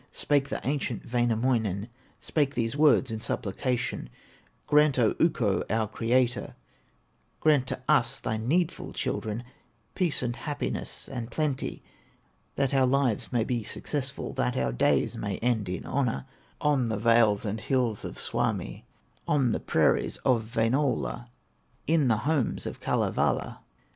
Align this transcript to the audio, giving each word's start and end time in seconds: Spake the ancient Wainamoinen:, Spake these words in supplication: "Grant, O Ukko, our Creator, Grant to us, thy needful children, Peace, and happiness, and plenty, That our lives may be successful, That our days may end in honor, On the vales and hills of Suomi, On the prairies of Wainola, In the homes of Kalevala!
Spake 0.13 0.49
the 0.49 0.59
ancient 0.67 1.03
Wainamoinen:, 1.05 1.87
Spake 2.19 2.55
these 2.55 2.75
words 2.75 3.11
in 3.11 3.19
supplication: 3.19 4.09
"Grant, 4.65 4.97
O 4.97 5.13
Ukko, 5.19 5.61
our 5.69 5.87
Creator, 5.87 6.55
Grant 7.39 7.67
to 7.67 7.79
us, 7.87 8.19
thy 8.19 8.37
needful 8.37 8.93
children, 8.93 9.43
Peace, 9.93 10.23
and 10.23 10.37
happiness, 10.37 11.07
and 11.07 11.29
plenty, 11.29 11.83
That 12.55 12.73
our 12.73 12.87
lives 12.87 13.31
may 13.31 13.43
be 13.43 13.61
successful, 13.63 14.33
That 14.33 14.57
our 14.57 14.71
days 14.73 15.15
may 15.15 15.37
end 15.37 15.69
in 15.69 15.85
honor, 15.85 16.25
On 16.59 16.89
the 16.89 16.97
vales 16.97 17.45
and 17.45 17.61
hills 17.61 18.03
of 18.03 18.17
Suomi, 18.17 18.87
On 19.27 19.51
the 19.51 19.59
prairies 19.59 20.17
of 20.25 20.43
Wainola, 20.55 21.27
In 21.85 22.07
the 22.07 22.17
homes 22.25 22.65
of 22.65 22.79
Kalevala! 22.79 23.59